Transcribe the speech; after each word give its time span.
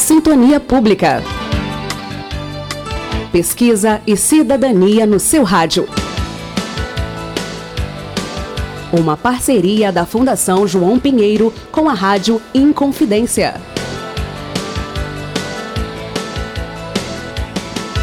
Sintonia 0.00 0.58
Pública. 0.58 1.22
Pesquisa 3.30 4.00
e 4.06 4.16
cidadania 4.16 5.04
no 5.04 5.20
seu 5.20 5.44
rádio. 5.44 5.86
Uma 8.90 9.14
parceria 9.14 9.92
da 9.92 10.06
Fundação 10.06 10.66
João 10.66 10.98
Pinheiro 10.98 11.52
com 11.70 11.86
a 11.86 11.92
Rádio 11.92 12.40
Inconfidência. 12.54 13.69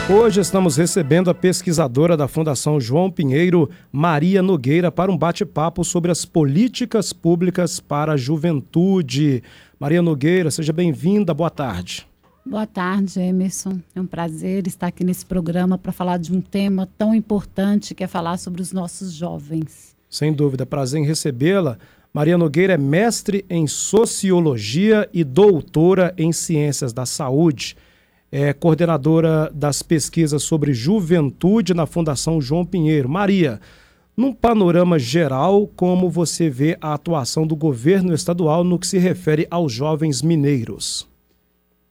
Hoje 0.09 0.39
estamos 0.39 0.77
recebendo 0.77 1.29
a 1.29 1.33
pesquisadora 1.33 2.15
da 2.15 2.29
Fundação 2.29 2.79
João 2.79 3.11
Pinheiro, 3.11 3.69
Maria 3.91 4.41
Nogueira, 4.41 4.89
para 4.89 5.11
um 5.11 5.17
bate-papo 5.17 5.83
sobre 5.83 6.09
as 6.09 6.23
políticas 6.23 7.11
públicas 7.11 7.81
para 7.81 8.13
a 8.13 8.17
juventude. 8.17 9.43
Maria 9.77 10.01
Nogueira, 10.01 10.49
seja 10.49 10.71
bem-vinda, 10.71 11.34
boa 11.34 11.49
tarde. 11.49 12.07
Boa 12.45 12.65
tarde, 12.65 13.20
Emerson. 13.20 13.81
É 13.93 13.99
um 13.99 14.05
prazer 14.05 14.65
estar 14.65 14.88
aqui 14.88 15.03
nesse 15.03 15.25
programa 15.25 15.77
para 15.77 15.91
falar 15.91 16.17
de 16.20 16.31
um 16.31 16.39
tema 16.39 16.87
tão 16.98 17.13
importante 17.13 17.93
que 17.93 18.01
é 18.01 18.07
falar 18.07 18.37
sobre 18.37 18.62
os 18.62 18.71
nossos 18.71 19.12
jovens. 19.12 19.93
Sem 20.09 20.31
dúvida, 20.31 20.65
prazer 20.65 21.01
em 21.01 21.05
recebê-la. 21.05 21.77
Maria 22.13 22.37
Nogueira 22.37 22.76
é 22.76 22.77
mestre 22.77 23.45
em 23.49 23.67
Sociologia 23.67 25.09
e 25.13 25.26
doutora 25.26 26.13
em 26.17 26.31
Ciências 26.31 26.93
da 26.93 27.05
Saúde. 27.05 27.76
É 28.31 28.52
coordenadora 28.52 29.49
das 29.54 29.81
pesquisas 29.81 30.44
sobre 30.44 30.73
juventude 30.73 31.73
na 31.73 31.85
Fundação 31.85 32.41
João 32.41 32.66
Pinheiro. 32.66 33.08
Maria, 33.08 33.59
num 34.18 34.34
panorama 34.34 34.98
geral, 34.99 35.68
como 35.76 36.09
você 36.09 36.49
vê 36.49 36.77
a 36.82 36.94
atuação 36.94 37.48
do 37.48 37.55
governo 37.55 38.13
estadual 38.13 38.63
no 38.63 38.80
que 38.80 38.88
se 38.88 38.98
refere 38.98 39.48
aos 39.49 39.71
jovens 39.71 40.21
mineiros? 40.21 41.08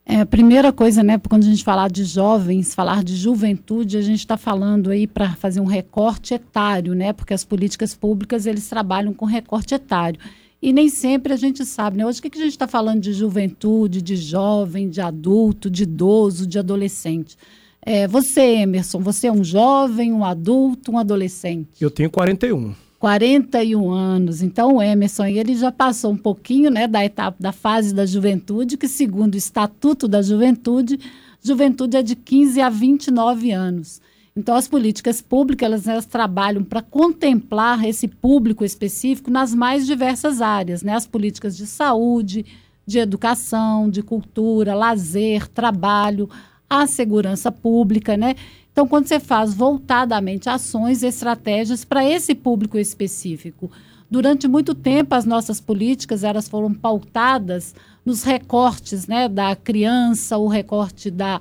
É, 0.04 0.20
a 0.20 0.26
primeira 0.26 0.72
coisa, 0.72 1.02
né, 1.02 1.18
quando 1.18 1.44
a 1.44 1.46
gente 1.46 1.64
falar 1.64 1.90
de 1.90 2.04
jovens, 2.04 2.74
falar 2.74 3.02
de 3.02 3.16
juventude, 3.16 3.96
a 3.96 4.02
gente 4.02 4.20
está 4.20 4.36
falando 4.36 4.90
aí 4.90 5.04
para 5.04 5.34
fazer 5.34 5.60
um 5.60 5.64
recorte 5.64 6.32
etário, 6.32 6.94
né, 6.94 7.12
porque 7.12 7.34
as 7.34 7.44
políticas 7.44 7.92
públicas 7.92 8.46
eles 8.46 8.68
trabalham 8.68 9.12
com 9.12 9.24
recorte 9.24 9.74
etário. 9.74 10.20
E 10.60 10.72
nem 10.72 10.88
sempre 10.88 11.32
a 11.32 11.36
gente 11.36 11.64
sabe, 11.64 11.98
né? 11.98 12.06
Hoje 12.06 12.18
o 12.18 12.22
que, 12.22 12.30
que 12.30 12.38
a 12.38 12.42
gente 12.42 12.52
está 12.52 12.66
falando 12.66 13.00
de 13.00 13.12
juventude, 13.12 14.00
de 14.00 14.16
jovem, 14.16 14.88
de 14.88 15.00
adulto, 15.00 15.70
de 15.70 15.82
idoso, 15.82 16.46
de 16.46 16.58
adolescente? 16.58 17.36
É, 17.82 18.08
você, 18.08 18.40
Emerson, 18.40 18.98
você 18.98 19.28
é 19.28 19.32
um 19.32 19.44
jovem, 19.44 20.12
um 20.12 20.24
adulto, 20.24 20.90
um 20.90 20.98
adolescente? 20.98 21.68
Eu 21.80 21.90
tenho 21.90 22.10
41. 22.10 22.74
41 22.98 23.90
anos. 23.90 24.42
Então, 24.42 24.76
o 24.76 24.82
Emerson 24.82 25.26
ele 25.26 25.54
já 25.54 25.70
passou 25.70 26.10
um 26.10 26.16
pouquinho 26.16 26.70
né, 26.70 26.88
da 26.88 27.04
etapa 27.04 27.36
da 27.38 27.52
fase 27.52 27.94
da 27.94 28.06
juventude, 28.06 28.76
que, 28.76 28.88
segundo 28.88 29.34
o 29.34 29.38
Estatuto 29.38 30.08
da 30.08 30.22
Juventude, 30.22 30.98
juventude 31.40 31.96
é 31.96 32.02
de 32.02 32.16
15 32.16 32.60
a 32.60 32.68
29 32.68 33.52
anos. 33.52 34.00
Então, 34.36 34.54
as 34.54 34.68
políticas 34.68 35.22
públicas 35.22 35.66
elas, 35.66 35.88
elas 35.88 36.06
trabalham 36.06 36.62
para 36.62 36.82
contemplar 36.82 37.82
esse 37.86 38.06
público 38.06 38.64
específico 38.64 39.30
nas 39.30 39.54
mais 39.54 39.86
diversas 39.86 40.42
áreas, 40.42 40.82
né? 40.82 40.94
As 40.94 41.06
políticas 41.06 41.56
de 41.56 41.66
saúde, 41.66 42.44
de 42.86 42.98
educação, 42.98 43.88
de 43.88 44.02
cultura, 44.02 44.74
lazer, 44.74 45.48
trabalho, 45.48 46.28
a 46.68 46.86
segurança 46.86 47.50
pública, 47.50 48.14
né? 48.14 48.34
Então, 48.70 48.86
quando 48.86 49.06
você 49.06 49.18
faz 49.18 49.54
voltadamente 49.54 50.50
ações, 50.50 51.02
estratégias 51.02 51.82
para 51.82 52.04
esse 52.04 52.34
público 52.34 52.76
específico, 52.76 53.70
durante 54.10 54.46
muito 54.46 54.74
tempo 54.74 55.14
as 55.14 55.24
nossas 55.24 55.62
políticas 55.62 56.22
elas 56.22 56.46
foram 56.46 56.74
pautadas 56.74 57.74
nos 58.04 58.22
recortes, 58.22 59.06
né, 59.06 59.28
da 59.28 59.56
criança, 59.56 60.36
o 60.36 60.46
recorte 60.46 61.10
da 61.10 61.40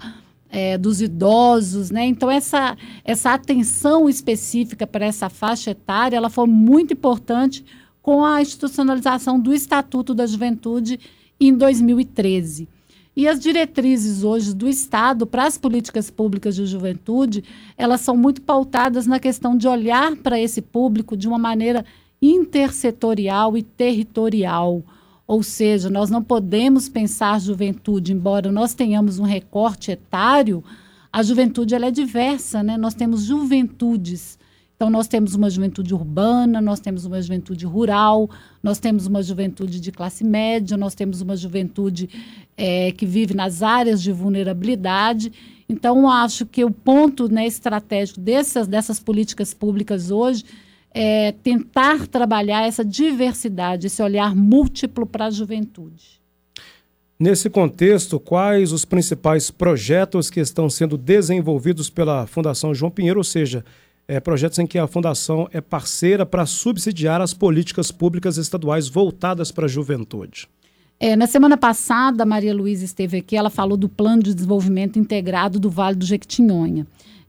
é, 0.56 0.78
dos 0.78 1.02
idosos, 1.02 1.92
né? 1.92 2.06
Então 2.06 2.32
essa 2.32 2.78
essa 3.04 3.34
atenção 3.34 4.08
específica 4.08 4.88
para 4.88 5.06
essa 5.06 5.30
faixa 5.30 5.72
etária, 5.72 6.16
ela 6.16 6.30
foi 6.30 6.48
muito 6.48 6.94
importante 6.94 7.66
com 8.02 8.24
a 8.24 8.42
institucionalização 8.42 9.38
do 9.38 9.54
Estatuto 9.54 10.14
da 10.14 10.26
Juventude 10.26 10.98
em 11.38 11.54
2013. 11.54 12.70
E 13.18 13.28
as 13.28 13.38
diretrizes 13.38 14.24
hoje 14.24 14.54
do 14.54 14.70
Estado 14.70 15.28
para 15.28 15.46
as 15.46 15.58
políticas 15.58 16.10
públicas 16.10 16.56
de 16.56 16.66
juventude, 16.66 17.44
elas 17.78 18.00
são 18.00 18.16
muito 18.16 18.42
pautadas 18.42 19.06
na 19.06 19.20
questão 19.20 19.58
de 19.58 19.68
olhar 19.68 20.16
para 20.16 20.40
esse 20.40 20.62
público 20.62 21.18
de 21.18 21.28
uma 21.28 21.38
maneira 21.38 21.84
intersetorial 22.22 23.58
e 23.58 23.64
territorial. 23.64 24.82
Ou 25.28 25.42
seja, 25.42 25.90
nós 25.90 26.10
não 26.10 26.24
podemos 26.24 26.88
pensar 26.88 27.40
juventude, 27.40 28.14
embora 28.14 28.52
nós 28.52 28.74
tenhamos 28.74 29.20
um 29.20 29.24
recorte 29.24 29.92
etário, 29.92 30.64
a 31.12 31.24
juventude 31.24 31.74
ela 31.74 31.88
é 31.88 31.92
diversa, 31.92 32.62
né? 32.62 32.78
Nós 32.78 32.94
temos 32.94 33.24
juventudes 33.24 34.38
então, 34.76 34.90
nós 34.90 35.08
temos 35.08 35.36
uma 35.36 35.50
juventude 35.50 35.94
urbana, 35.94 36.60
nós 36.60 36.82
temos 36.82 37.06
uma 37.06 37.22
juventude 37.22 37.66
rural, 37.66 38.30
nós 38.62 38.78
temos 38.78 39.08
uma 39.08 39.24
juventude 39.24 39.80
de 39.80 39.90
classe 39.90 40.22
média, 40.22 40.76
nós 40.76 40.94
temos 40.94 41.22
uma 41.22 41.38
juventude 41.38 42.10
é, 42.58 42.92
que 42.92 43.06
vive 43.06 43.34
nas 43.34 43.64
áreas 43.64 44.04
de 44.04 44.12
vulnerabilidade. 44.12 45.32
Então, 45.70 46.10
acho 46.10 46.46
que 46.46 46.66
o 46.66 46.72
ponto 46.72 47.32
né, 47.32 47.48
estratégico 47.48 48.20
dessas, 48.20 48.68
dessas 48.68 49.00
políticas 49.00 49.54
públicas 49.54 50.12
hoje 50.12 50.44
é 50.98 51.34
tentar 51.34 52.08
trabalhar 52.08 52.66
essa 52.66 52.86
diversidade, 52.86 53.88
esse 53.88 54.02
olhar 54.02 54.34
múltiplo 54.34 55.06
para 55.06 55.26
a 55.26 55.30
juventude. 55.30 56.22
Nesse 57.20 57.50
contexto, 57.50 58.18
quais 58.18 58.72
os 58.72 58.86
principais 58.86 59.52
projetos 59.52 60.30
que 60.30 60.40
estão 60.40 60.70
sendo 60.70 60.98
desenvolvidos 60.98 61.90
pela 61.90 62.26
Fundação 62.26 62.74
João 62.74 62.90
Pinheiro, 62.90 63.20
ou 63.20 63.26
seja, 63.26 63.64
é, 64.08 64.22
projetos 64.22 64.58
em 64.60 64.66
que 64.66 64.78
a 64.78 64.88
Fundação 64.88 65.50
é 65.52 65.60
parceira 65.60 66.26
para 66.26 66.46
subsidiar 66.46 67.20
as 67.20 67.34
políticas 67.34 67.92
públicas 67.92 68.38
estaduais 68.38 68.88
voltadas 68.88 69.52
para 69.52 69.66
a 69.66 69.70
juventude. 69.70 70.48
É, 70.98 71.14
na 71.18 71.28
semana 71.28 71.58
passada, 71.58 72.24
a 72.24 72.26
Maria 72.26 72.54
Luísa 72.54 72.86
esteve 72.86 73.18
aqui, 73.18 73.36
ela 73.36 73.50
falou 73.50 73.76
do 73.76 73.90
Plano 73.90 74.24
de 74.24 74.34
Desenvolvimento 74.34 74.98
Integrado 74.98 75.60
do 75.60 75.70
Vale 75.70 75.98
do 75.98 76.06
Jequitinhonha. 76.06 76.88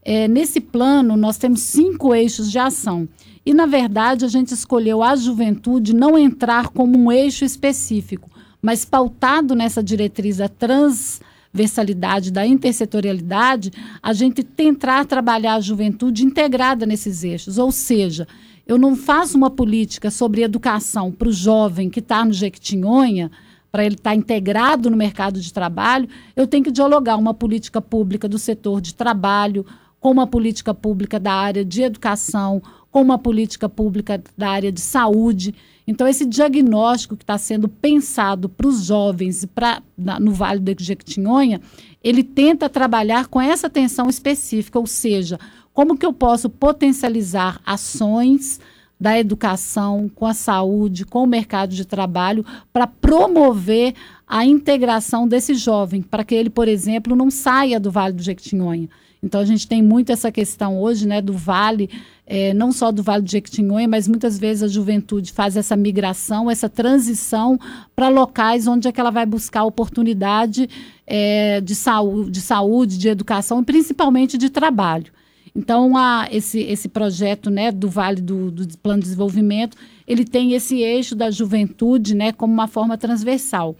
É, 0.09 0.25
nesse 0.25 0.61
plano, 0.61 1.17
nós 1.17 1.37
temos 1.37 1.63
cinco 1.63 2.15
eixos 2.15 2.49
de 2.49 2.57
ação. 2.57 3.09
E, 3.45 3.53
na 3.53 3.65
verdade, 3.65 4.23
a 4.23 4.29
gente 4.29 4.53
escolheu 4.53 5.03
a 5.03 5.17
juventude 5.17 5.93
não 5.93 6.17
entrar 6.17 6.69
como 6.69 6.97
um 6.97 7.11
eixo 7.11 7.43
específico, 7.43 8.29
mas 8.61 8.85
pautado 8.85 9.53
nessa 9.53 9.83
diretriz 9.83 10.37
da 10.37 10.47
trans 10.47 11.19
versalidade, 11.51 12.31
da 12.31 12.47
intersetorialidade, 12.47 13.69
a 14.01 14.13
gente 14.13 14.43
tentar 14.43 15.03
trabalhar 15.05 15.55
a 15.55 15.59
juventude 15.59 16.23
integrada 16.23 16.85
nesses 16.85 17.25
eixos. 17.25 17.57
Ou 17.57 17.69
seja, 17.69 18.25
eu 18.65 18.77
não 18.77 18.95
faço 18.95 19.35
uma 19.35 19.49
política 19.49 20.09
sobre 20.09 20.41
educação 20.41 21.11
para 21.11 21.27
o 21.27 21.33
jovem 21.33 21.89
que 21.89 21.99
está 21.99 22.23
no 22.23 22.31
Jequitinhonha, 22.31 23.29
para 23.69 23.83
ele 23.83 23.95
estar 23.95 24.11
tá 24.11 24.15
integrado 24.15 24.89
no 24.89 24.95
mercado 24.95 25.41
de 25.41 25.51
trabalho, 25.51 26.07
eu 26.33 26.47
tenho 26.47 26.63
que 26.63 26.71
dialogar 26.71 27.17
uma 27.17 27.33
política 27.33 27.81
pública 27.81 28.27
do 28.27 28.39
setor 28.39 28.79
de 28.79 28.95
trabalho, 28.95 29.65
com 29.99 30.11
uma 30.11 30.27
política 30.27 30.73
pública 30.73 31.19
da 31.19 31.33
área 31.33 31.65
de 31.65 31.81
educação, 31.81 32.61
com 32.91 33.01
uma 33.01 33.17
política 33.17 33.67
pública 33.67 34.21
da 34.37 34.49
área 34.49 34.71
de 34.71 34.81
saúde. 34.81 35.53
Então, 35.85 36.07
esse 36.07 36.25
diagnóstico 36.25 37.15
que 37.15 37.23
está 37.23 37.37
sendo 37.37 37.67
pensado 37.67 38.49
para 38.49 38.67
os 38.67 38.85
jovens 38.85 39.45
pra, 39.45 39.81
na, 39.97 40.19
no 40.19 40.31
Vale 40.31 40.59
do 40.59 40.83
Jequitinhonha, 40.83 41.61
ele 42.03 42.23
tenta 42.23 42.69
trabalhar 42.69 43.27
com 43.27 43.39
essa 43.39 43.67
atenção 43.67 44.09
específica, 44.09 44.79
ou 44.79 44.87
seja, 44.87 45.39
como 45.73 45.97
que 45.97 46.05
eu 46.05 46.13
posso 46.13 46.49
potencializar 46.49 47.61
ações 47.65 48.59
da 48.99 49.17
educação 49.17 50.09
com 50.13 50.25
a 50.25 50.33
saúde, 50.33 51.05
com 51.05 51.23
o 51.23 51.27
mercado 51.27 51.75
de 51.75 51.85
trabalho, 51.85 52.43
para 52.73 52.87
promover 52.87 53.93
a 54.27 54.45
integração 54.45 55.27
desse 55.27 55.53
jovem, 55.53 56.01
para 56.01 56.23
que 56.23 56.35
ele, 56.35 56.49
por 56.49 56.67
exemplo, 56.67 57.15
não 57.15 57.31
saia 57.31 57.79
do 57.79 57.89
Vale 57.89 58.13
do 58.13 58.21
Jequitinhonha. 58.21 58.89
Então 59.23 59.41
a 59.41 59.45
gente 59.45 59.67
tem 59.67 59.81
muito 59.81 60.11
essa 60.11 60.31
questão 60.31 60.79
hoje, 60.79 61.07
né, 61.07 61.21
do 61.21 61.33
vale, 61.33 61.89
é, 62.25 62.53
não 62.53 62.71
só 62.71 62.91
do 62.91 63.01
Vale 63.01 63.23
do 63.23 63.31
Jequitinhonha, 63.31 63.87
mas 63.87 64.07
muitas 64.07 64.37
vezes 64.37 64.63
a 64.63 64.67
juventude 64.67 65.31
faz 65.31 65.57
essa 65.57 65.75
migração, 65.75 66.51
essa 66.51 66.69
transição 66.69 67.57
para 67.95 68.09
locais 68.09 68.67
onde 68.67 68.87
é 68.87 68.91
que 68.91 68.99
ela 68.99 69.09
vai 69.09 69.25
buscar 69.25 69.63
oportunidade 69.63 70.69
é, 71.05 71.61
de, 71.61 71.73
saúde, 71.73 72.31
de 72.31 72.41
saúde, 72.41 72.97
de 72.97 73.07
educação 73.07 73.61
e 73.61 73.65
principalmente 73.65 74.37
de 74.37 74.49
trabalho. 74.49 75.11
Então, 75.55 75.97
a, 75.97 76.27
esse, 76.31 76.59
esse 76.59 76.87
projeto 76.87 77.49
né, 77.49 77.71
do 77.71 77.89
Vale 77.89 78.21
do, 78.21 78.51
do 78.51 78.77
Plano 78.77 78.99
de 78.99 79.05
Desenvolvimento, 79.05 79.75
ele 80.07 80.23
tem 80.23 80.53
esse 80.53 80.81
eixo 80.81 81.15
da 81.15 81.31
juventude 81.31 82.13
né, 82.13 82.31
como 82.31 82.53
uma 82.53 82.67
forma 82.67 82.95
transversal. 82.95 83.75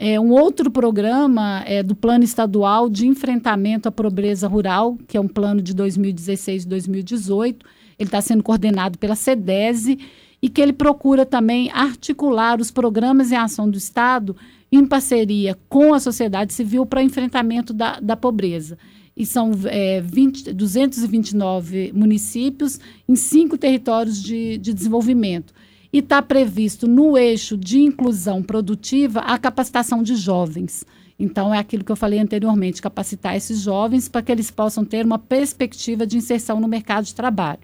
É, 0.00 0.20
um 0.20 0.30
outro 0.30 0.70
programa 0.70 1.64
é 1.66 1.82
do 1.82 1.96
Plano 1.96 2.22
Estadual 2.22 2.88
de 2.88 3.04
Enfrentamento 3.04 3.88
à 3.88 3.92
Pobreza 3.92 4.46
Rural, 4.46 4.96
que 5.08 5.16
é 5.16 5.20
um 5.20 5.26
plano 5.26 5.60
de 5.60 5.74
2016 5.74 6.62
e 6.62 6.68
2018. 6.68 7.66
Ele 7.98 8.06
está 8.06 8.20
sendo 8.20 8.44
coordenado 8.44 8.96
pela 8.96 9.16
SEDESE 9.16 9.98
e 10.40 10.48
que 10.48 10.60
ele 10.60 10.72
procura 10.72 11.26
também 11.26 11.68
articular 11.72 12.60
os 12.60 12.70
programas 12.70 13.32
e 13.32 13.34
ação 13.34 13.68
do 13.68 13.76
Estado 13.76 14.36
em 14.70 14.86
parceria 14.86 15.58
com 15.68 15.92
a 15.92 15.98
sociedade 15.98 16.52
civil 16.52 16.86
para 16.86 17.02
enfrentamento 17.02 17.72
da, 17.72 17.98
da 17.98 18.16
pobreza. 18.16 18.78
E 19.16 19.26
são 19.26 19.50
é, 19.64 20.00
20, 20.00 20.52
229 20.52 21.90
municípios 21.92 22.78
em 23.08 23.16
cinco 23.16 23.58
territórios 23.58 24.22
de, 24.22 24.58
de 24.58 24.72
desenvolvimento. 24.72 25.52
E 25.92 25.98
está 25.98 26.20
previsto 26.20 26.86
no 26.86 27.16
eixo 27.16 27.56
de 27.56 27.80
inclusão 27.80 28.42
produtiva 28.42 29.20
a 29.20 29.38
capacitação 29.38 30.02
de 30.02 30.16
jovens. 30.16 30.84
Então, 31.18 31.52
é 31.52 31.58
aquilo 31.58 31.82
que 31.82 31.90
eu 31.90 31.96
falei 31.96 32.18
anteriormente: 32.18 32.82
capacitar 32.82 33.34
esses 33.34 33.60
jovens 33.60 34.08
para 34.08 34.22
que 34.22 34.30
eles 34.30 34.50
possam 34.50 34.84
ter 34.84 35.04
uma 35.04 35.18
perspectiva 35.18 36.06
de 36.06 36.16
inserção 36.16 36.60
no 36.60 36.68
mercado 36.68 37.04
de 37.04 37.14
trabalho. 37.14 37.60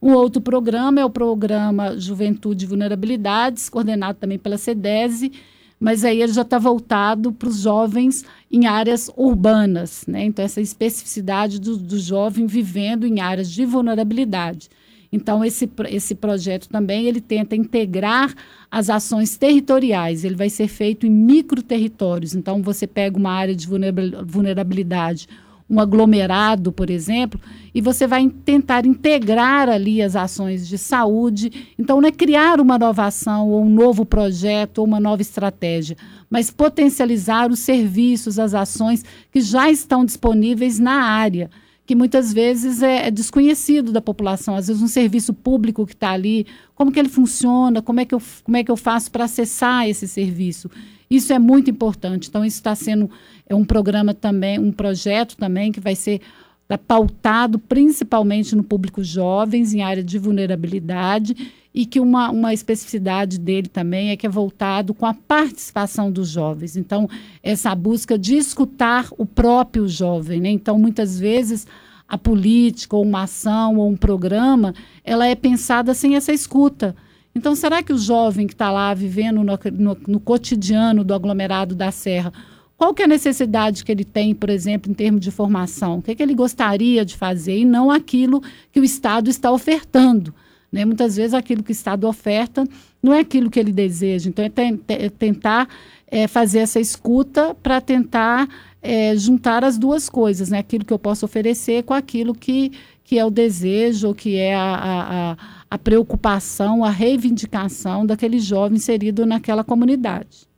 Um 0.00 0.12
outro 0.12 0.40
programa 0.40 1.00
é 1.00 1.04
o 1.04 1.10
programa 1.10 1.98
Juventude 1.98 2.64
e 2.64 2.68
Vulnerabilidades, 2.68 3.68
coordenado 3.68 4.18
também 4.18 4.38
pela 4.38 4.56
CEDESE, 4.56 5.30
mas 5.78 6.06
aí 6.06 6.22
ele 6.22 6.32
já 6.32 6.40
está 6.40 6.58
voltado 6.58 7.32
para 7.32 7.50
os 7.50 7.60
jovens 7.60 8.24
em 8.50 8.66
áreas 8.66 9.10
urbanas, 9.14 10.04
né? 10.06 10.24
Então, 10.24 10.42
essa 10.42 10.60
especificidade 10.60 11.60
do, 11.60 11.76
do 11.76 11.98
jovem 11.98 12.46
vivendo 12.46 13.06
em 13.06 13.20
áreas 13.20 13.50
de 13.50 13.66
vulnerabilidade. 13.66 14.70
Então, 15.12 15.44
esse, 15.44 15.68
esse 15.88 16.14
projeto 16.14 16.68
também, 16.68 17.06
ele 17.06 17.20
tenta 17.20 17.56
integrar 17.56 18.32
as 18.70 18.88
ações 18.88 19.36
territoriais. 19.36 20.24
Ele 20.24 20.36
vai 20.36 20.48
ser 20.48 20.68
feito 20.68 21.06
em 21.06 21.10
microterritórios. 21.10 22.34
Então, 22.34 22.62
você 22.62 22.86
pega 22.86 23.18
uma 23.18 23.32
área 23.32 23.54
de 23.54 23.66
vulnerabilidade, 23.66 25.26
um 25.68 25.80
aglomerado, 25.80 26.72
por 26.72 26.90
exemplo, 26.90 27.40
e 27.74 27.80
você 27.80 28.06
vai 28.06 28.28
tentar 28.44 28.86
integrar 28.86 29.68
ali 29.68 30.00
as 30.00 30.14
ações 30.14 30.68
de 30.68 30.78
saúde. 30.78 31.72
Então, 31.76 32.00
não 32.00 32.08
é 32.08 32.12
criar 32.12 32.60
uma 32.60 32.78
nova 32.78 33.06
ação, 33.06 33.48
ou 33.48 33.64
um 33.64 33.70
novo 33.70 34.04
projeto, 34.04 34.78
ou 34.78 34.84
uma 34.84 35.00
nova 35.00 35.22
estratégia, 35.22 35.96
mas 36.28 36.50
potencializar 36.50 37.50
os 37.50 37.60
serviços, 37.60 38.38
as 38.38 38.54
ações 38.54 39.04
que 39.32 39.40
já 39.40 39.70
estão 39.70 40.04
disponíveis 40.04 40.78
na 40.78 41.02
área 41.02 41.50
que 41.90 41.94
muitas 41.96 42.32
vezes 42.32 42.84
é, 42.84 43.08
é, 43.08 43.10
desconhecido 43.10 43.90
da 43.90 44.00
população. 44.00 44.54
Às 44.54 44.68
vezes 44.68 44.80
um 44.80 44.86
serviço 44.86 45.34
público 45.34 45.84
que 45.84 45.92
está 45.92 46.12
ali, 46.12 46.46
como 46.72 46.92
que 46.92 47.00
ele 47.00 47.08
funciona, 47.08 47.82
como 47.82 47.98
é 47.98 48.04
que 48.04 48.14
eu, 48.14 48.22
como 48.44 48.56
é 48.56 48.62
que 48.62 48.70
eu 48.70 48.76
faço 48.76 49.10
para 49.10 49.24
acessar 49.24 49.88
esse 49.88 50.06
serviço. 50.06 50.70
Isso 51.10 51.32
é 51.32 51.38
muito 51.40 51.68
importante. 51.68 52.28
Então, 52.28 52.44
isso 52.44 52.58
está 52.58 52.76
sendo 52.76 53.10
é 53.44 53.56
um 53.56 53.64
programa 53.64 54.14
também, 54.14 54.56
um 54.56 54.70
projeto 54.70 55.36
também 55.36 55.72
que 55.72 55.80
vai 55.80 55.96
ser 55.96 56.20
tá 56.70 56.78
pautado 56.78 57.58
principalmente 57.58 58.54
no 58.54 58.62
público 58.62 59.02
jovens, 59.02 59.74
em 59.74 59.82
área 59.82 60.04
de 60.04 60.18
vulnerabilidade, 60.20 61.52
e 61.74 61.84
que 61.84 61.98
uma, 61.98 62.30
uma 62.30 62.54
especificidade 62.54 63.40
dele 63.40 63.66
também 63.66 64.10
é 64.10 64.16
que 64.16 64.24
é 64.24 64.30
voltado 64.30 64.94
com 64.94 65.04
a 65.04 65.12
participação 65.12 66.12
dos 66.12 66.28
jovens. 66.28 66.76
Então, 66.76 67.08
essa 67.42 67.74
busca 67.74 68.16
de 68.16 68.36
escutar 68.36 69.08
o 69.18 69.26
próprio 69.26 69.88
jovem. 69.88 70.40
Né? 70.40 70.50
Então, 70.50 70.78
muitas 70.78 71.18
vezes, 71.18 71.66
a 72.08 72.16
política, 72.16 72.94
ou 72.94 73.02
uma 73.02 73.22
ação, 73.22 73.76
ou 73.78 73.88
um 73.88 73.96
programa, 73.96 74.72
ela 75.04 75.26
é 75.26 75.34
pensada 75.34 75.92
sem 75.92 76.14
essa 76.14 76.32
escuta. 76.32 76.94
Então, 77.34 77.56
será 77.56 77.82
que 77.82 77.92
o 77.92 77.98
jovem 77.98 78.46
que 78.46 78.54
está 78.54 78.70
lá 78.70 78.94
vivendo 78.94 79.42
no, 79.42 79.58
no, 79.72 79.96
no, 80.06 80.20
cotidiano 80.20 81.02
do 81.02 81.14
aglomerado 81.14 81.74
da 81.74 81.90
Serra, 81.90 82.32
qual 82.80 82.94
que 82.94 83.02
é 83.02 83.04
a 83.04 83.08
necessidade 83.08 83.84
que 83.84 83.92
ele 83.92 84.06
tem, 84.06 84.34
por 84.34 84.48
exemplo, 84.48 84.90
em 84.90 84.94
termos 84.94 85.20
de 85.20 85.30
formação? 85.30 85.98
O 85.98 86.02
que, 86.02 86.12
é 86.12 86.14
que 86.14 86.22
ele 86.22 86.34
gostaria 86.34 87.04
de 87.04 87.14
fazer 87.14 87.58
e 87.58 87.64
não 87.66 87.90
aquilo 87.90 88.42
que 88.72 88.80
o 88.80 88.84
Estado 88.84 89.28
está 89.28 89.52
ofertando? 89.52 90.34
Né? 90.72 90.86
Muitas 90.86 91.14
vezes 91.14 91.34
aquilo 91.34 91.62
que 91.62 91.72
o 91.72 91.74
Estado 91.74 92.08
oferta 92.08 92.66
não 93.02 93.12
é 93.12 93.18
aquilo 93.18 93.50
que 93.50 93.60
ele 93.60 93.70
deseja. 93.70 94.30
Então, 94.30 94.42
é, 94.42 94.50
é 94.94 95.10
tentar 95.10 95.68
é, 96.06 96.26
fazer 96.26 96.60
essa 96.60 96.80
escuta 96.80 97.54
para 97.54 97.82
tentar 97.82 98.48
é, 98.80 99.14
juntar 99.14 99.62
as 99.62 99.76
duas 99.76 100.08
coisas, 100.08 100.48
né? 100.48 100.60
aquilo 100.60 100.82
que 100.82 100.92
eu 100.94 100.98
posso 100.98 101.26
oferecer 101.26 101.82
com 101.82 101.92
aquilo 101.92 102.34
que, 102.34 102.72
que 103.04 103.18
é 103.18 103.24
o 103.26 103.30
desejo, 103.30 104.14
que 104.14 104.36
é 104.36 104.54
a, 104.54 105.36
a, 105.36 105.36
a 105.70 105.78
preocupação, 105.78 106.82
a 106.82 106.88
reivindicação 106.88 108.06
daquele 108.06 108.38
jovem 108.38 108.76
inserido 108.78 109.26
naquela 109.26 109.62
comunidade. 109.62 110.48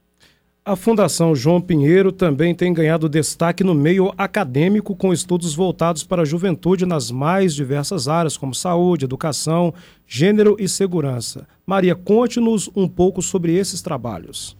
A 0.64 0.76
Fundação 0.76 1.34
João 1.34 1.60
Pinheiro 1.60 2.12
também 2.12 2.54
tem 2.54 2.72
ganhado 2.72 3.08
destaque 3.08 3.64
no 3.64 3.74
meio 3.74 4.14
acadêmico, 4.16 4.94
com 4.94 5.12
estudos 5.12 5.56
voltados 5.56 6.04
para 6.04 6.22
a 6.22 6.24
juventude 6.24 6.86
nas 6.86 7.10
mais 7.10 7.52
diversas 7.52 8.06
áreas, 8.06 8.36
como 8.36 8.54
saúde, 8.54 9.04
educação, 9.04 9.74
gênero 10.06 10.54
e 10.60 10.68
segurança. 10.68 11.48
Maria, 11.66 11.96
conte-nos 11.96 12.70
um 12.76 12.86
pouco 12.86 13.20
sobre 13.20 13.56
esses 13.56 13.82
trabalhos. 13.82 14.56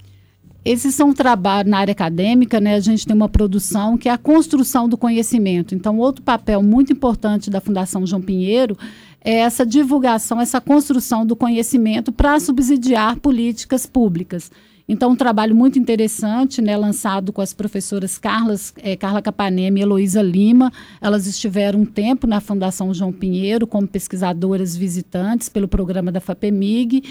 Esses 0.65 0.93
são 0.93 1.13
trabalhos 1.13 1.71
na 1.71 1.79
área 1.79 1.93
acadêmica, 1.93 2.59
né? 2.61 2.75
A 2.75 2.81
gente 2.81 3.07
tem 3.07 3.15
uma 3.15 3.29
produção 3.29 3.97
que 3.97 4.09
é 4.09 4.13
a 4.13 4.19
construção 4.19 4.89
do 4.89 4.99
conhecimento. 4.99 5.73
Então, 5.73 5.99
outro 5.99 6.25
papel 6.25 6.65
muito 6.65 6.93
importante 6.93 7.49
da 7.49 7.61
Fundação 7.61 8.05
João 8.05 8.21
Pinheiro 8.21 8.77
é 9.21 9.37
essa 9.37 9.65
divulgação, 9.65 10.41
essa 10.41 10.61
construção 10.61 11.25
do 11.25 11.37
conhecimento 11.37 12.11
para 12.11 12.41
subsidiar 12.41 13.21
políticas 13.21 13.87
públicas. 13.87 14.51
Então, 14.89 15.13
um 15.13 15.17
trabalho 15.17 15.55
muito 15.55 15.79
interessante, 15.79 16.61
né, 16.61 16.77
lançado 16.77 17.33
com 17.33 17.41
as 17.41 17.53
professoras 17.55 18.19
Carlas, 18.19 18.73
é, 18.79 18.97
Carla 18.97 19.23
Capanema 19.23 19.79
e 19.79 19.83
Heloísa 19.83 20.21
Lima. 20.21 20.73
Elas 21.01 21.27
estiveram 21.27 21.81
um 21.81 21.85
tempo 21.85 22.27
na 22.27 22.41
Fundação 22.41 22.93
João 22.93 23.13
Pinheiro 23.13 23.67
como 23.67 23.87
pesquisadoras 23.87 24.77
visitantes 24.77 25.49
pelo 25.49 25.69
programa 25.69 26.11
da 26.11 26.21
FAPEMIG. 26.21 27.03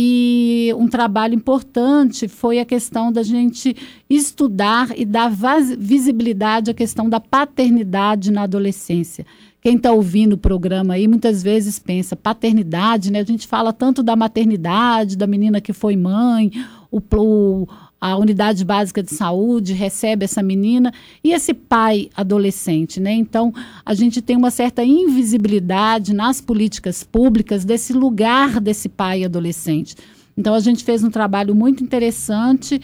E 0.00 0.72
um 0.78 0.86
trabalho 0.86 1.34
importante 1.34 2.28
foi 2.28 2.60
a 2.60 2.64
questão 2.64 3.10
da 3.10 3.24
gente 3.24 3.74
estudar 4.08 4.96
e 4.96 5.04
dar 5.04 5.28
visibilidade 5.76 6.70
à 6.70 6.74
questão 6.74 7.10
da 7.10 7.18
paternidade 7.18 8.30
na 8.30 8.42
adolescência. 8.42 9.26
Quem 9.60 9.74
está 9.74 9.90
ouvindo 9.90 10.34
o 10.34 10.38
programa 10.38 10.94
aí 10.94 11.08
muitas 11.08 11.42
vezes 11.42 11.80
pensa 11.80 12.14
paternidade, 12.14 13.10
né? 13.10 13.18
A 13.18 13.24
gente 13.24 13.48
fala 13.48 13.72
tanto 13.72 14.00
da 14.00 14.14
maternidade, 14.14 15.16
da 15.16 15.26
menina 15.26 15.60
que 15.60 15.72
foi 15.72 15.96
mãe, 15.96 16.52
o, 16.92 17.02
o, 17.16 17.66
a 18.00 18.16
unidade 18.16 18.64
básica 18.64 19.02
de 19.02 19.12
saúde 19.12 19.72
recebe 19.72 20.24
essa 20.24 20.42
menina 20.42 20.92
e 21.22 21.32
esse 21.32 21.52
pai 21.52 22.08
adolescente, 22.16 23.00
né? 23.00 23.12
Então, 23.12 23.52
a 23.84 23.92
gente 23.92 24.22
tem 24.22 24.36
uma 24.36 24.50
certa 24.50 24.84
invisibilidade 24.84 26.14
nas 26.14 26.40
políticas 26.40 27.02
públicas 27.02 27.64
desse 27.64 27.92
lugar 27.92 28.60
desse 28.60 28.88
pai 28.88 29.24
adolescente. 29.24 29.96
Então, 30.36 30.54
a 30.54 30.60
gente 30.60 30.84
fez 30.84 31.02
um 31.02 31.10
trabalho 31.10 31.54
muito 31.56 31.82
interessante 31.82 32.80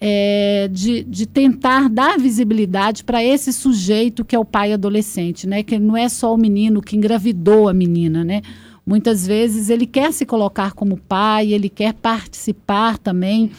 é, 0.00 0.68
de, 0.72 1.04
de 1.04 1.26
tentar 1.26 1.88
dar 1.88 2.18
visibilidade 2.18 3.04
para 3.04 3.22
esse 3.22 3.52
sujeito 3.52 4.24
que 4.24 4.34
é 4.34 4.38
o 4.38 4.44
pai 4.44 4.72
adolescente, 4.72 5.46
né? 5.46 5.62
Que 5.62 5.78
não 5.78 5.96
é 5.96 6.08
só 6.08 6.34
o 6.34 6.36
menino 6.36 6.82
que 6.82 6.96
engravidou 6.96 7.68
a 7.68 7.72
menina, 7.72 8.24
né? 8.24 8.42
Muitas 8.84 9.24
vezes 9.24 9.68
ele 9.68 9.86
quer 9.86 10.12
se 10.12 10.26
colocar 10.26 10.72
como 10.72 10.96
pai, 10.96 11.52
ele 11.52 11.68
quer 11.68 11.92
participar 11.94 12.98
também 12.98 13.50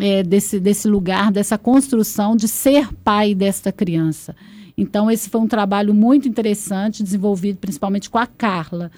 é, 0.00 0.22
desse, 0.22 0.58
desse 0.58 0.88
lugar, 0.88 1.30
dessa 1.30 1.58
construção 1.58 2.34
de 2.34 2.48
ser 2.48 2.92
pai 3.04 3.34
desta 3.34 3.70
criança. 3.70 4.34
Então, 4.76 5.10
esse 5.10 5.28
foi 5.28 5.40
um 5.40 5.46
trabalho 5.46 5.92
muito 5.92 6.26
interessante, 6.26 7.02
desenvolvido 7.02 7.58
principalmente 7.58 8.08
com 8.08 8.18
a 8.18 8.26
Carla. 8.26 8.90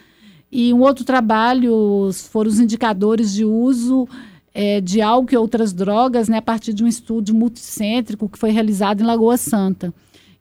E 0.51 0.73
um 0.73 0.81
outro 0.81 1.05
trabalho 1.05 2.11
foram 2.31 2.49
os 2.49 2.61
indicadores 2.61 3.33
de 3.33 3.45
uso 3.45 4.07
é, 4.55 4.81
de 4.81 5.01
álcool 5.01 5.35
e 5.35 5.37
outras 5.37 5.73
drogas, 5.73 6.29
né, 6.29 6.39
a 6.39 6.43
partir 6.43 6.73
de 6.73 6.85
um 6.85 6.87
estudo 6.87 7.35
multicêntrico 7.35 8.29
que 8.29 8.39
foi 8.39 8.51
realizado 8.51 9.01
em 9.01 9.07
Lagoa 9.07 9.37
Santa. 9.37 9.93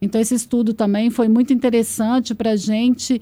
Então, 0.01 0.19
esse 0.19 0.35
estudo 0.35 0.73
também 0.73 1.09
foi 1.09 1.27
muito 1.27 1.53
interessante 1.53 2.35
para 2.35 2.51
a 2.51 2.55
gente 2.55 3.21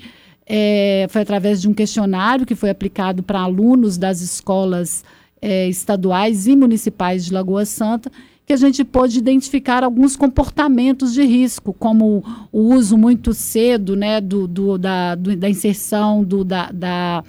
é, 0.50 1.05
foi 1.10 1.22
através 1.22 1.62
de 1.62 1.69
um 1.69 1.74
questionário 1.75 2.43
que 2.43 2.55
foi 2.55 2.72
aplicado 2.72 3.22
para 3.22 3.39
alunos 3.39 4.00
das 4.00 4.19
escolas 4.19 5.05
é, 5.41 5.67
estaduais 5.67 6.48
e 6.48 6.55
municipais 6.55 7.25
de 7.25 7.34
Lagoa 7.34 7.65
Santa, 7.65 8.12
que 8.46 8.53
a 8.53 8.58
gente 8.58 8.84
pôde 8.84 9.19
identificar 9.19 9.84
alguns 9.84 10.15
comportamentos 10.15 11.13
de 11.13 11.24
risco, 11.24 11.72
como 11.72 12.24
o 12.51 12.74
uso 12.74 12.98
muito 12.98 13.34
cedo 13.34 13.96
né, 13.96 14.19
do, 14.19 14.48
do 14.48 14.77
da, 14.77 15.13
do, 15.13 15.36
da 15.36 15.50
inserção, 15.50 16.24
do, 16.24 16.43
da, 16.43 16.72
da 16.72 17.24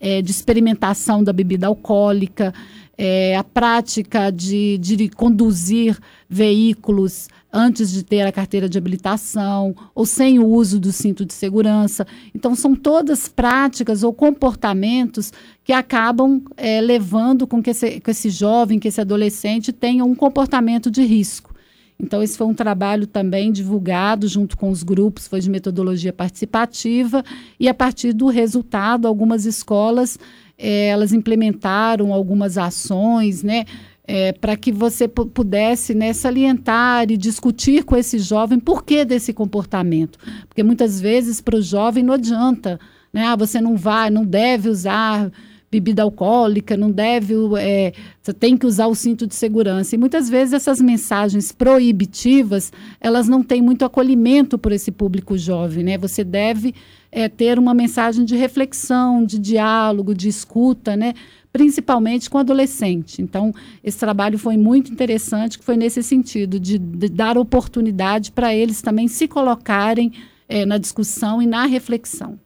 é, 0.00 0.20
de 0.20 0.30
experimentação 0.30 1.22
da 1.22 1.32
bebida 1.32 1.66
alcoólica, 1.66 2.52
é, 2.98 3.36
a 3.36 3.44
prática 3.44 4.30
de, 4.30 4.78
de 4.78 5.08
conduzir 5.08 5.98
veículos 6.28 7.28
antes 7.52 7.92
de 7.92 8.02
ter 8.02 8.22
a 8.22 8.32
carteira 8.32 8.68
de 8.68 8.78
habilitação 8.78 9.74
ou 9.94 10.06
sem 10.06 10.38
o 10.38 10.46
uso 10.46 10.80
do 10.80 10.90
cinto 10.90 11.24
de 11.26 11.34
segurança. 11.34 12.06
Então, 12.34 12.54
são 12.54 12.74
todas 12.74 13.28
práticas 13.28 14.02
ou 14.02 14.12
comportamentos 14.12 15.32
que 15.62 15.72
acabam 15.72 16.42
é, 16.56 16.80
levando 16.80 17.46
com 17.46 17.62
que 17.62 17.70
esse, 17.70 18.02
esse 18.06 18.30
jovem, 18.30 18.78
que 18.78 18.88
esse 18.88 19.00
adolescente 19.00 19.72
tenha 19.72 20.04
um 20.04 20.14
comportamento 20.14 20.90
de 20.90 21.02
risco. 21.04 21.52
Então, 22.00 22.20
esse 22.20 22.36
foi 22.36 22.48
um 22.48 22.54
trabalho 22.54 23.06
também 23.06 23.52
divulgado 23.52 24.26
junto 24.26 24.56
com 24.56 24.70
os 24.70 24.82
grupos, 24.82 25.28
foi 25.28 25.40
de 25.40 25.48
metodologia 25.48 26.12
participativa, 26.12 27.22
e 27.60 27.68
a 27.68 27.74
partir 27.74 28.12
do 28.12 28.26
resultado, 28.26 29.06
algumas 29.06 29.44
escolas 29.44 30.18
é, 30.58 30.88
elas 30.88 31.12
implementaram 31.12 32.12
algumas 32.12 32.56
ações, 32.56 33.42
né? 33.42 33.64
É, 34.04 34.32
para 34.32 34.56
que 34.56 34.72
você 34.72 35.06
pudesse 35.06 35.94
né, 35.94 36.12
salientar 36.12 37.08
e 37.08 37.16
discutir 37.16 37.84
com 37.84 37.96
esse 37.96 38.18
jovem 38.18 38.58
por 38.58 38.84
que 38.84 39.04
desse 39.04 39.32
comportamento. 39.32 40.18
Porque 40.48 40.62
muitas 40.62 41.00
vezes 41.00 41.40
para 41.40 41.56
o 41.56 41.62
jovem 41.62 42.02
não 42.02 42.14
adianta, 42.14 42.80
né? 43.12 43.26
Ah, 43.26 43.36
você 43.36 43.60
não 43.60 43.76
vai, 43.76 44.10
não 44.10 44.24
deve 44.24 44.68
usar 44.68 45.30
bebida 45.72 46.02
alcoólica, 46.02 46.76
não 46.76 46.90
deve, 46.90 47.34
é, 47.58 47.94
você 48.20 48.34
tem 48.34 48.58
que 48.58 48.66
usar 48.66 48.88
o 48.88 48.94
cinto 48.94 49.26
de 49.26 49.34
segurança. 49.34 49.94
E 49.94 49.98
muitas 49.98 50.28
vezes 50.28 50.52
essas 50.52 50.82
mensagens 50.82 51.50
proibitivas, 51.50 52.70
elas 53.00 53.26
não 53.26 53.42
têm 53.42 53.62
muito 53.62 53.82
acolhimento 53.82 54.58
por 54.58 54.70
esse 54.70 54.90
público 54.90 55.38
jovem, 55.38 55.82
né? 55.82 55.96
Você 55.96 56.22
deve 56.22 56.74
é, 57.10 57.26
ter 57.26 57.58
uma 57.58 57.72
mensagem 57.72 58.22
de 58.22 58.36
reflexão, 58.36 59.24
de 59.24 59.38
diálogo, 59.38 60.14
de 60.14 60.28
escuta, 60.28 60.94
né? 60.94 61.14
Principalmente 61.52 62.30
com 62.30 62.38
adolescente. 62.38 63.20
Então, 63.20 63.52
esse 63.84 63.98
trabalho 63.98 64.38
foi 64.38 64.56
muito 64.56 64.90
interessante, 64.90 65.58
que 65.58 65.64
foi 65.64 65.76
nesse 65.76 66.02
sentido, 66.02 66.58
de, 66.58 66.78
de 66.78 67.08
dar 67.08 67.36
oportunidade 67.36 68.32
para 68.32 68.54
eles 68.54 68.80
também 68.80 69.06
se 69.06 69.28
colocarem 69.28 70.12
é, 70.48 70.64
na 70.64 70.78
discussão 70.78 71.42
e 71.42 71.46
na 71.46 71.66
reflexão. 71.66 72.38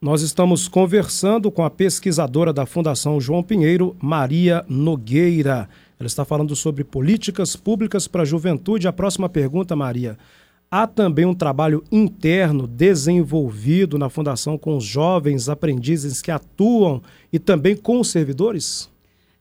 Nós 0.00 0.22
estamos 0.22 0.68
conversando 0.68 1.50
com 1.50 1.64
a 1.64 1.70
pesquisadora 1.70 2.52
da 2.52 2.64
Fundação 2.64 3.20
João 3.20 3.42
Pinheiro, 3.42 3.96
Maria 4.00 4.64
Nogueira. 4.68 5.68
Ela 5.98 6.06
está 6.06 6.24
falando 6.24 6.54
sobre 6.54 6.84
políticas 6.84 7.56
públicas 7.56 8.06
para 8.06 8.22
a 8.22 8.24
juventude. 8.24 8.86
A 8.86 8.92
próxima 8.92 9.28
pergunta, 9.28 9.74
Maria. 9.74 10.16
Há 10.70 10.86
também 10.86 11.24
um 11.24 11.34
trabalho 11.34 11.82
interno 11.90 12.66
desenvolvido 12.66 13.98
na 13.98 14.10
Fundação 14.10 14.58
com 14.58 14.76
os 14.76 14.84
jovens 14.84 15.48
aprendizes 15.48 16.20
que 16.20 16.30
atuam 16.30 17.02
e 17.32 17.38
também 17.38 17.74
com 17.74 18.00
os 18.00 18.08
servidores? 18.08 18.90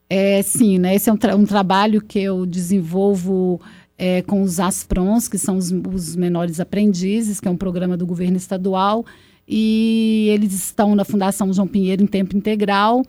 É, 0.10 0.42
sim, 0.42 0.80
né? 0.80 0.96
Esse 0.96 1.10
é 1.10 1.14
um, 1.14 1.18
tra 1.18 1.36
um 1.36 1.46
trabalho 1.46 2.02
que 2.02 2.20
eu 2.20 2.46
desenvolvo 2.46 3.60
é, 3.98 4.22
com 4.22 4.42
os 4.42 4.58
ASPRONs, 4.58 5.28
que 5.28 5.38
são 5.38 5.58
os, 5.58 5.70
os 5.72 6.16
menores 6.16 6.62
aprendizes, 6.62 7.42
que 7.42 7.48
é 7.48 7.52
um 7.52 7.58
programa 7.58 7.98
do 7.98 8.06
governo 8.06 8.38
estadual 8.38 9.06
e 9.48 10.28
eles 10.34 10.54
estão 10.54 10.94
na 10.94 11.06
Fundação 11.06 11.54
João 11.54 11.68
Pinheiro 11.68 12.04
em 12.04 12.08
tempo 12.08 12.36
integral. 12.36 13.04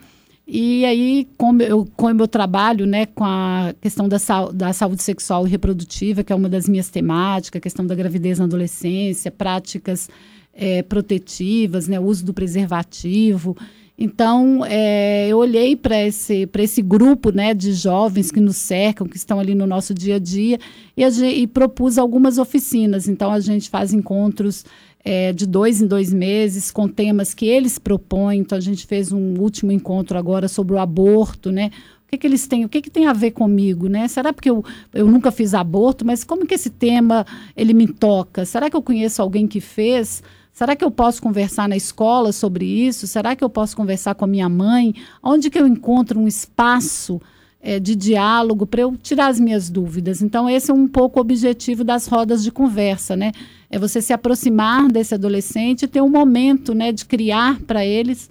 E 0.50 0.82
aí, 0.86 1.28
como 1.36 1.60
eu, 1.60 1.86
como 1.94 2.22
eu 2.22 2.26
trabalho 2.26 2.86
né, 2.86 3.04
com 3.04 3.22
a 3.22 3.74
questão 3.82 4.08
da, 4.08 4.16
da 4.54 4.72
saúde 4.72 5.02
sexual 5.02 5.46
e 5.46 5.50
reprodutiva, 5.50 6.24
que 6.24 6.32
é 6.32 6.36
uma 6.36 6.48
das 6.48 6.66
minhas 6.66 6.88
temáticas, 6.88 7.58
a 7.58 7.60
questão 7.60 7.86
da 7.86 7.94
gravidez 7.94 8.38
na 8.38 8.46
adolescência, 8.46 9.30
práticas 9.30 10.08
é, 10.54 10.82
protetivas, 10.82 11.86
né, 11.86 12.00
uso 12.00 12.24
do 12.24 12.32
preservativo. 12.32 13.54
Então, 13.98 14.64
é, 14.64 15.28
eu 15.28 15.36
olhei 15.36 15.76
para 15.76 16.02
esse, 16.06 16.48
esse 16.58 16.80
grupo 16.80 17.30
né, 17.30 17.52
de 17.52 17.74
jovens 17.74 18.30
que 18.30 18.40
nos 18.40 18.56
cercam, 18.56 19.06
que 19.06 19.18
estão 19.18 19.38
ali 19.38 19.54
no 19.54 19.66
nosso 19.66 19.92
dia 19.92 20.16
a 20.16 20.18
dia, 20.18 20.58
e, 20.96 21.04
a, 21.04 21.08
e 21.10 21.46
propus 21.46 21.98
algumas 21.98 22.38
oficinas. 22.38 23.06
Então, 23.06 23.30
a 23.30 23.40
gente 23.40 23.68
faz 23.68 23.92
encontros 23.92 24.64
é, 25.04 25.32
de 25.32 25.46
dois 25.46 25.80
em 25.80 25.86
dois 25.86 26.12
meses, 26.12 26.70
com 26.70 26.88
temas 26.88 27.34
que 27.34 27.46
eles 27.46 27.78
propõem. 27.78 28.40
Então, 28.40 28.58
a 28.58 28.60
gente 28.60 28.86
fez 28.86 29.12
um 29.12 29.38
último 29.38 29.72
encontro 29.72 30.18
agora 30.18 30.48
sobre 30.48 30.74
o 30.74 30.78
aborto, 30.78 31.50
né? 31.50 31.70
O 32.04 32.10
que, 32.10 32.18
que 32.18 32.26
eles 32.26 32.46
têm? 32.46 32.64
O 32.64 32.68
que, 32.68 32.80
que 32.80 32.90
tem 32.90 33.06
a 33.06 33.12
ver 33.12 33.32
comigo, 33.32 33.86
né? 33.86 34.08
Será 34.08 34.32
porque 34.32 34.48
eu, 34.48 34.64
eu 34.94 35.06
nunca 35.06 35.30
fiz 35.30 35.52
aborto, 35.52 36.06
mas 36.06 36.24
como 36.24 36.46
que 36.46 36.54
esse 36.54 36.70
tema 36.70 37.26
ele 37.56 37.74
me 37.74 37.86
toca? 37.86 38.46
Será 38.46 38.70
que 38.70 38.76
eu 38.76 38.82
conheço 38.82 39.20
alguém 39.20 39.46
que 39.46 39.60
fez? 39.60 40.22
Será 40.52 40.74
que 40.74 40.84
eu 40.84 40.90
posso 40.90 41.22
conversar 41.22 41.68
na 41.68 41.76
escola 41.76 42.32
sobre 42.32 42.64
isso? 42.64 43.06
Será 43.06 43.36
que 43.36 43.44
eu 43.44 43.50
posso 43.50 43.76
conversar 43.76 44.14
com 44.14 44.24
a 44.24 44.28
minha 44.28 44.48
mãe? 44.48 44.94
Onde 45.22 45.50
que 45.50 45.58
eu 45.58 45.66
encontro 45.66 46.18
um 46.18 46.26
espaço 46.26 47.20
é, 47.60 47.78
de 47.80 47.94
diálogo 47.94 48.66
para 48.66 48.82
eu 48.82 48.96
tirar 48.96 49.28
as 49.28 49.40
minhas 49.40 49.68
dúvidas? 49.70 50.22
Então, 50.22 50.48
esse 50.48 50.70
é 50.70 50.74
um 50.74 50.88
pouco 50.88 51.18
o 51.18 51.22
objetivo 51.22 51.84
das 51.84 52.06
rodas 52.06 52.42
de 52.42 52.50
conversa, 52.50 53.16
né? 53.16 53.32
é 53.70 53.78
você 53.78 54.00
se 54.00 54.12
aproximar 54.12 54.88
desse 54.88 55.14
adolescente 55.14 55.82
e 55.82 55.88
ter 55.88 56.00
um 56.00 56.08
momento 56.08 56.74
né, 56.74 56.90
de 56.90 57.04
criar 57.04 57.60
para 57.60 57.84
eles 57.84 58.30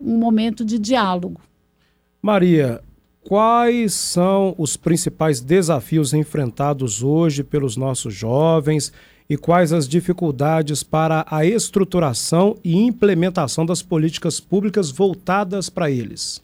um 0.00 0.16
momento 0.16 0.64
de 0.64 0.78
diálogo. 0.78 1.40
Maria, 2.22 2.80
quais 3.22 3.94
são 3.94 4.54
os 4.56 4.76
principais 4.76 5.40
desafios 5.40 6.12
enfrentados 6.12 7.02
hoje 7.02 7.42
pelos 7.42 7.76
nossos 7.76 8.14
jovens 8.14 8.92
e 9.28 9.36
quais 9.36 9.72
as 9.72 9.88
dificuldades 9.88 10.82
para 10.84 11.26
a 11.28 11.44
estruturação 11.44 12.56
e 12.62 12.76
implementação 12.76 13.66
das 13.66 13.82
políticas 13.82 14.38
públicas 14.38 14.90
voltadas 14.90 15.68
para 15.68 15.90
eles? 15.90 16.40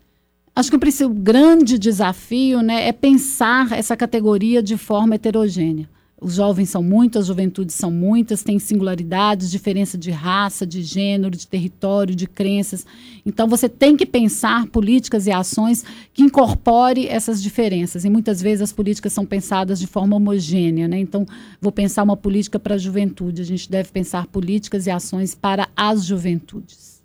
Acho 0.54 0.70
que 0.70 1.04
o 1.04 1.08
grande 1.08 1.78
desafio 1.78 2.60
né, 2.60 2.86
é 2.86 2.92
pensar 2.92 3.72
essa 3.72 3.96
categoria 3.96 4.62
de 4.62 4.76
forma 4.76 5.14
heterogênea. 5.14 5.88
Os 6.20 6.34
jovens 6.34 6.68
são 6.68 6.82
muitos, 6.82 7.22
as 7.22 7.26
juventudes 7.26 7.74
são 7.74 7.90
muitas, 7.90 8.44
tem 8.44 8.56
singularidades, 8.58 9.50
diferença 9.50 9.98
de 9.98 10.10
raça, 10.12 10.64
de 10.64 10.80
gênero, 10.82 11.36
de 11.36 11.48
território, 11.48 12.14
de 12.14 12.28
crenças. 12.28 12.86
Então 13.26 13.48
você 13.48 13.68
tem 13.68 13.96
que 13.96 14.06
pensar 14.06 14.66
políticas 14.66 15.26
e 15.26 15.32
ações 15.32 15.84
que 16.12 16.22
incorpore 16.22 17.08
essas 17.08 17.42
diferenças. 17.42 18.04
E 18.04 18.10
muitas 18.10 18.40
vezes 18.40 18.62
as 18.62 18.72
políticas 18.72 19.12
são 19.12 19.26
pensadas 19.26 19.80
de 19.80 19.88
forma 19.88 20.14
homogênea, 20.14 20.86
né? 20.86 21.00
Então 21.00 21.26
vou 21.60 21.72
pensar 21.72 22.04
uma 22.04 22.16
política 22.16 22.58
para 22.58 22.76
a 22.76 22.78
juventude, 22.78 23.42
a 23.42 23.46
gente 23.46 23.68
deve 23.68 23.90
pensar 23.90 24.26
políticas 24.28 24.86
e 24.86 24.90
ações 24.90 25.34
para 25.34 25.68
as 25.74 26.04
juventudes. 26.04 27.01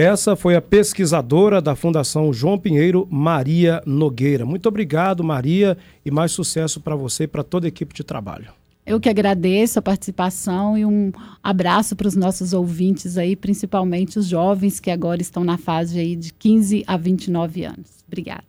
Essa 0.00 0.34
foi 0.34 0.56
a 0.56 0.62
pesquisadora 0.62 1.60
da 1.60 1.76
Fundação 1.76 2.32
João 2.32 2.56
Pinheiro, 2.56 3.06
Maria 3.10 3.82
Nogueira. 3.84 4.46
Muito 4.46 4.66
obrigado, 4.66 5.22
Maria, 5.22 5.76
e 6.02 6.10
mais 6.10 6.32
sucesso 6.32 6.80
para 6.80 6.96
você 6.96 7.24
e 7.24 7.26
para 7.26 7.42
toda 7.42 7.66
a 7.66 7.68
equipe 7.68 7.92
de 7.92 8.02
trabalho. 8.02 8.46
Eu 8.86 8.98
que 8.98 9.10
agradeço 9.10 9.78
a 9.78 9.82
participação 9.82 10.78
e 10.78 10.86
um 10.86 11.12
abraço 11.42 11.94
para 11.94 12.08
os 12.08 12.16
nossos 12.16 12.54
ouvintes 12.54 13.18
aí, 13.18 13.36
principalmente 13.36 14.18
os 14.18 14.24
jovens 14.24 14.80
que 14.80 14.90
agora 14.90 15.20
estão 15.20 15.44
na 15.44 15.58
fase 15.58 16.00
aí 16.00 16.16
de 16.16 16.32
15 16.32 16.82
a 16.86 16.96
29 16.96 17.64
anos. 17.66 18.02
Obrigada. 18.08 18.44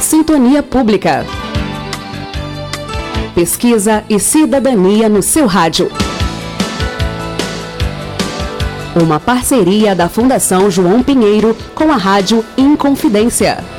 Sintonia 0.00 0.62
Pública. 0.62 1.26
Pesquisa 3.34 4.04
e 4.08 4.20
cidadania 4.20 5.08
no 5.08 5.20
seu 5.20 5.48
rádio. 5.48 5.90
Uma 8.98 9.20
parceria 9.20 9.94
da 9.94 10.08
Fundação 10.08 10.70
João 10.70 11.02
Pinheiro 11.02 11.54
com 11.74 11.92
a 11.92 11.96
Rádio 11.96 12.42
Inconfidência. 12.56 13.75